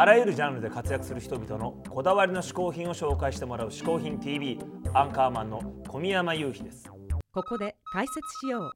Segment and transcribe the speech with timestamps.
[0.00, 4.56] あらゆるジャンルで活躍する人々のこだわりの嗜好品を紹介してもらう「嗜好品 TV」
[4.94, 6.88] アンカーマンの小宮山雄飛です。
[7.32, 8.62] ここで解説しよう。
[8.62, 8.70] 嗜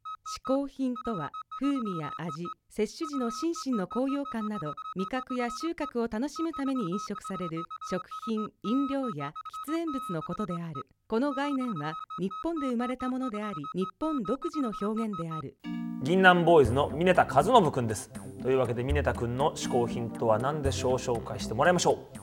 [0.44, 1.30] 好品とは
[1.62, 9.32] 風味や味摂取時の心身の高揚感など味覚や収穫を楽しむために飲食される食品飲料や
[9.68, 10.74] 喫煙物のことである。
[11.06, 15.56] この概念は日本で生まれたものであり日本独自の表現である。
[16.02, 18.10] 銀杏ボーイズの峰田和信くんです。
[18.42, 20.94] というわけで峰田くんの嗜好品とは何でしょう？
[20.94, 22.18] 紹介してもらいましょう。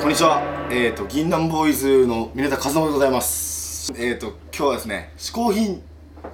[0.00, 0.40] こんにちは。
[0.70, 3.92] えっ、と、銀杏ボーイズの峰田和信でございます。
[3.96, 5.82] えっ、と、今日はですね、嗜好品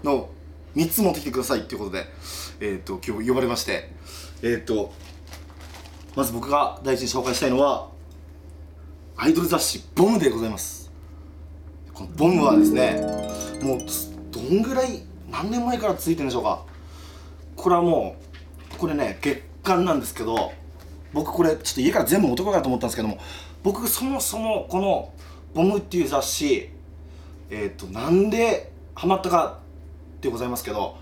[0.05, 0.28] の
[0.76, 2.06] 3つ持ってきてくださいっていうことで、
[2.60, 3.90] えっ、と、今日呼ばれまして、
[4.42, 4.92] えっ、と、
[6.14, 7.88] まず僕が第一に紹介したいのは、
[9.16, 10.92] アイドル雑誌、ボムでございます。
[11.92, 13.00] このボムはですね、
[13.62, 13.78] もう、
[14.30, 16.64] どんぐらい、何年前からついてるんでしょうか。
[17.56, 18.16] これはも
[18.74, 20.52] う、これね、月間なんですけど、
[21.16, 23.18] 僕これちょっと家から全部持ってこようかと思ったんですけども
[23.62, 25.12] 僕そもそもこの
[25.55, 26.68] 「ボム」っていう雑誌
[27.48, 29.61] えっ、となんでハマったか
[30.27, 30.96] でございますけど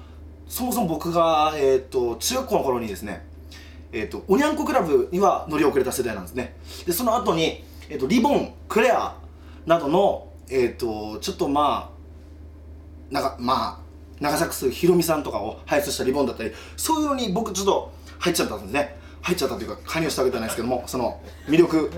[0.49, 3.27] そもそも僕が、えっと中学校の頃にですね
[3.93, 6.57] えっ、とおにゃんこクラブには乗り遅れた世代なんですね。
[6.85, 9.17] でその後に、えっとリボンクレア
[9.67, 11.91] などのえっ、とちょっとま
[13.11, 13.85] あなんかまあ
[14.21, 18.97] 長作数ひろみさんとかを輩出したリボンだったりそういうのに僕ちょっと入っちゃったんですね。
[19.23, 21.91] 入っちゃったというか加入したわけではないですけどもその魅力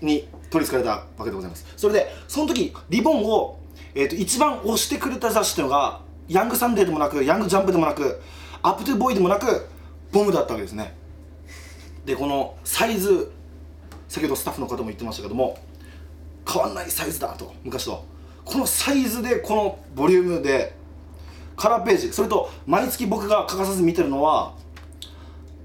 [0.00, 1.66] に取りつかれたわけでございます。
[1.76, 3.58] それでその時リボンを、
[3.94, 8.20] えー、と一番推してくれた雑誌というのがヤングサンデーでもなくヤングジャンプでもなく
[8.62, 9.66] アップトゥーボーイでもなく
[10.12, 10.94] ボムだったわけですね。
[12.04, 13.32] でこのサイズ
[14.08, 15.58] 先ほどスタッフの方も言ってましたけども
[16.48, 18.04] 変わんないサイズだと昔と
[18.44, 20.74] このサイズでこのボリュームで
[21.56, 24.54] カラーページそれと毎月僕が欠かさず見てるのは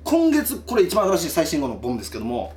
[0.03, 2.53] 今月これ一番新しい最新号のボムですけども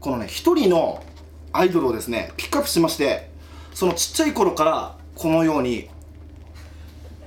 [0.00, 1.04] このね一人の
[1.52, 3.28] アイドルをですねピックアップしまして
[3.74, 5.90] そのちっちゃい頃からこのように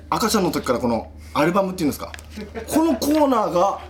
[0.10, 2.12] 赤ちゃんの時からこのアルバムっていうんですか？
[2.68, 3.82] このコーナーが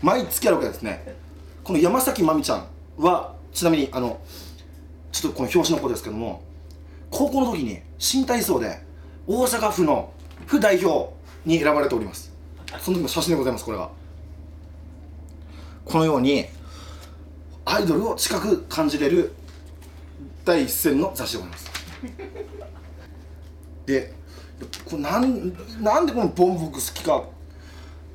[0.00, 1.14] 毎月あるわけですね。
[1.62, 2.66] この山崎まみちゃん
[2.96, 4.20] はちなみにあの
[5.12, 6.42] ちょっとこの表紙の子ですけども
[7.10, 8.80] 高校の時に新体操で
[9.26, 10.12] 大阪府の
[10.46, 11.12] 府代表
[11.44, 12.32] に選ばれております。
[12.80, 13.90] その時の写真でございますこれが。
[15.84, 16.46] このように
[17.66, 19.34] アイドルを近く感じれる
[20.44, 21.71] 第一線の雑誌でございます。
[23.86, 24.12] で
[24.88, 27.24] これなんなんでこのボン僕好きか。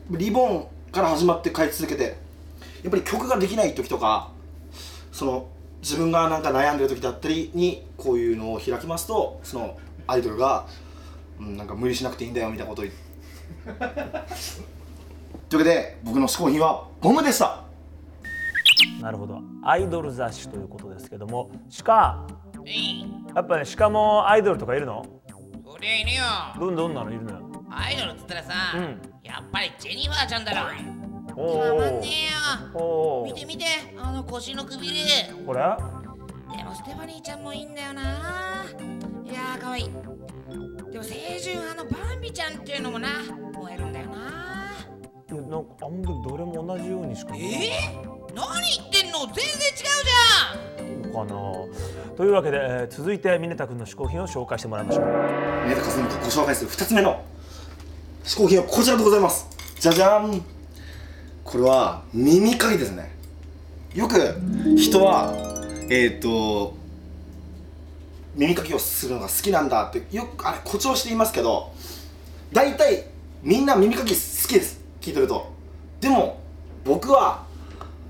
[0.09, 2.03] リボンから始まって書い続けて
[2.83, 4.31] やっぱり曲ができない時とか
[5.11, 5.47] その
[5.81, 9.77] 自分がなんか悩んでる時だったりにこういうのを開きますとその
[10.07, 10.65] アイドルが、
[11.39, 13.07] うん、なんか無理しなくていいんだよみたいなことを言って。
[15.49, 17.63] というわけで僕の嗜好品はボムでした。
[19.01, 19.41] なるほど。
[19.63, 21.51] アイドル雑誌ということですけども
[21.83, 22.27] 鹿
[23.35, 25.05] やっぱね鹿もアイドルとかいるの？
[25.65, 26.23] そりゃいねえよ。
[26.59, 27.41] どんどんなのいるのよ。
[27.69, 29.01] アイドルっつったらさ、うん。
[29.23, 30.67] やっぱりジェニファーちゃんだろ。
[31.35, 32.07] おたまんね
[32.73, 32.81] えよ。
[32.81, 33.65] お見て見て
[33.97, 34.93] あの腰のくびれ。
[35.45, 35.61] これ？
[36.57, 38.01] でもステファニーちゃんもいいんだよな。
[38.01, 39.83] いやーかわいい。
[39.85, 43.09] でも清純派のバンビちゃんっていうのもな
[43.53, 44.15] 燃えるんだよな。
[45.29, 47.41] いやなんかあんまりどれも同じようにしかえー、
[48.33, 49.27] 何言ってんの？
[49.27, 49.43] 全然違う
[49.75, 50.76] じゃん
[51.25, 52.15] かな。
[52.15, 55.05] というわけで、えー続いて峰田君の嗜好品を紹介してもらいましょう。
[55.65, 57.23] 宮田和美がご紹介する2つ目の
[58.23, 59.47] 嗜好品はこちらでございます。
[59.79, 60.41] じゃじゃん。
[61.43, 63.15] これは耳かきですね。
[63.93, 64.15] よく
[64.77, 65.33] 人は
[65.89, 66.75] えっ、と
[68.35, 71.71] 耳かきをするのが好きなんだってよくあれ誇張していますけど
[72.51, 73.05] 大体
[73.41, 74.81] みんな耳かき好きです。
[74.99, 75.51] 聞いてると。
[76.01, 76.39] でも
[76.85, 77.45] 僕は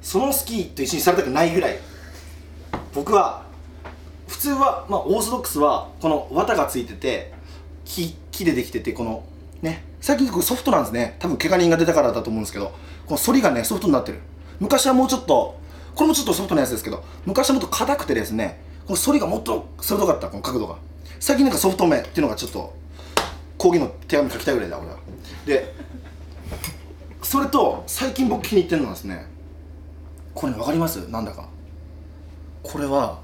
[0.02, 1.78] その好きと一緒にされたくないぐらい。
[2.98, 3.46] 僕は
[4.28, 7.32] 普通は、まあ、オーソドックスはこの綿がついてて
[7.86, 9.24] 木木でできててこの
[9.62, 9.84] ね。
[10.02, 11.16] 最近ソフトなんですね。
[11.20, 12.74] 多分怪我人が出たからだと思うんですけど
[13.06, 14.20] この反りがねソフトになってる。
[14.60, 15.60] 昔はもうちょっと
[15.94, 20.78] これもちょっとソフトなやつですけど昔はもっと硬くてですねこの反りがもっと鋭かったこの角度が。
[21.20, 22.74] 最近なんかソフト目っていうのがちょっと
[23.60, 24.98] 講義の手紙書きたいぐらいだ俺は。
[25.46, 25.72] で
[27.22, 29.28] それと最近僕気に入ってるのはですね
[30.34, 31.08] これね分かります？
[31.12, 31.48] なんだか。
[32.68, 33.20] これは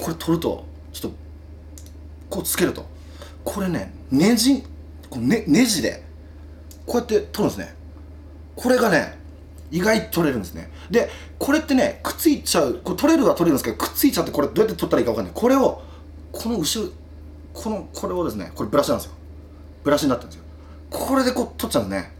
[0.00, 0.64] これ取ると
[0.94, 1.16] ちょっと
[2.30, 2.86] こうつけると。
[3.44, 4.62] これねネジ
[5.10, 6.02] こうねネジで
[6.86, 7.74] こうやって取るんですね。
[8.56, 9.18] これがね
[9.70, 10.70] 意外と取れるんですね。
[10.90, 15.34] でこれってねくっついちゃうこれ取れるは取れるんですけどくっついちゃってこれどうやって取ったらいいか分かんない。
[15.34, 15.82] これを
[16.32, 16.90] この後ろ
[17.52, 19.12] このこれをですねこれブラシなんですよ。
[19.84, 20.44] ブラシになってるんですよ。
[20.88, 22.12] これでこう取っちゃうんですね。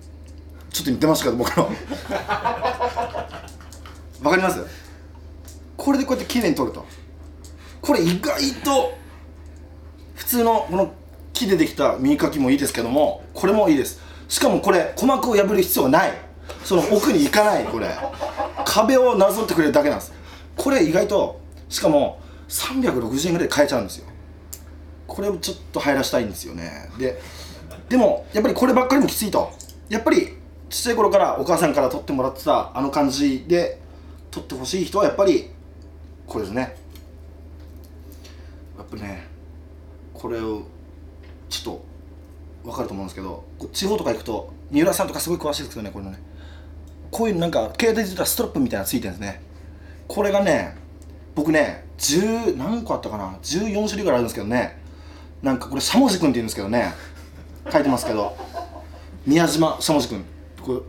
[0.71, 1.65] ちょっと似てましたけど僕の。
[4.23, 4.82] わかります？
[5.83, 6.87] これでこうやって綺麗に取ると
[7.81, 8.97] これ意外と
[10.15, 10.95] 普通のこの
[11.33, 14.01] 木でできた耳かきもいいですけどもこれもいいです。
[14.29, 16.13] しかもこれ鼓膜を破る必要はない。
[16.63, 17.89] その奥に行かないこれ。
[18.65, 20.13] 壁をなぞってくれるだけなんです。
[20.57, 24.07] これ意外としかも360円ぐらいで買えちゃうんですよ。
[25.09, 26.91] これをちょっと入らしたいんですよね。
[26.97, 27.21] で
[27.89, 29.51] でもやっぱりこればっかりもきついと。
[29.89, 30.29] やっぱり
[30.71, 33.81] ちっちゃい頃からお母さんから撮ってもらってたあの感じで
[34.31, 35.51] 撮ってほしい人はやっぱり
[36.33, 36.75] これですね。
[38.79, 39.27] やっぱね
[40.15, 40.63] これを
[41.51, 41.85] ちょっと
[42.65, 46.19] 分かると思うんですけど地方とか行くと三浦さんとかすごい詳しいですけどねこれね。
[47.11, 49.43] こういうなんか携帯で言ったらストラップみたいなのついてるんですね。
[50.09, 50.75] これがね
[51.35, 54.81] 僕ね10何個あったかな？14種類ぐらいあるんですけどね。
[55.43, 56.95] なんかこれしゃもじくんって言うんですけどね。
[57.71, 58.35] 書いてますけど。
[59.27, 60.25] 宮島しゃもじくん
[60.63, 60.83] こ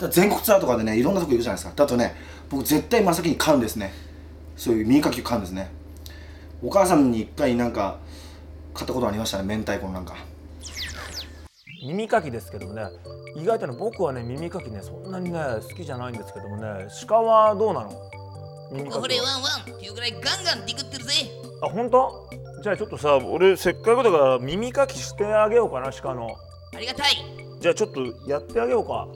[0.00, 1.72] れ全国ツアーとかでねいろんなとこ行くじゃないですか。
[1.74, 2.14] だとね
[2.48, 3.92] 僕絶対真っ先に買うんですね。
[4.58, 5.70] そういう耳かきを買うんですね。
[6.62, 7.98] お母さんに一回なんか
[8.74, 10.16] 買ったことありましたね明太子のなんか。
[11.80, 12.82] 耳かきですけどもね
[13.36, 17.92] 意外とね僕はね耳かきねそんなにね好きじゃないんですけどもね鹿はどうなの？
[18.72, 19.00] 耳かきは。
[19.02, 21.12] これワンワンっていうぐらいガンガンディグってるぜ。
[21.62, 22.28] あ本当？
[22.64, 26.28] じゃあちょっとさ俺せっかくだから耳かきしてあげようかな鹿の。
[26.74, 27.10] ありがたい。
[27.60, 29.06] じゃあちょっとやってあげようか。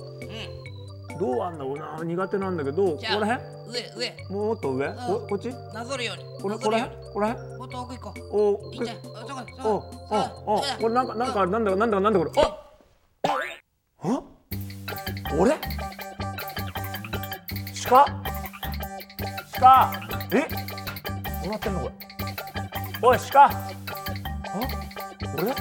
[1.10, 1.18] うん。
[1.18, 3.18] どうあんだろうな苦手なんだけどここじゃあ。
[3.18, 3.40] ら
[3.72, 4.10] 上上。
[4.10, 4.88] 辺もっと上？
[4.88, 5.48] ここっち？
[5.72, 6.24] なぞるように。
[6.40, 7.12] これこれ辺？
[7.12, 7.58] これ辺？
[7.58, 9.90] もっと奥行こおういいんじゃんあそこそおこ
[10.46, 12.40] おおこれなんかなんかなんだなんだなんだこれあ
[14.04, 14.22] あ？
[15.38, 15.58] 俺？
[17.88, 18.06] 鹿？
[19.58, 19.92] 鹿？
[20.32, 20.48] え？
[21.42, 21.94] どうなってんのこれ？
[23.02, 23.44] おい鹿！
[23.44, 23.52] あ？
[25.38, 25.54] 俺？